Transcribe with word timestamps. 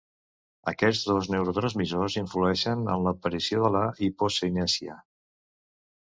Aquests 0.69 1.01
dos 1.09 1.27
neurotransmissors 1.33 2.15
influeixen 2.21 2.81
en 2.93 3.05
l'aparició 3.07 3.59
de 3.65 3.69
la 3.75 3.83
hipocinèsia. 4.07 4.97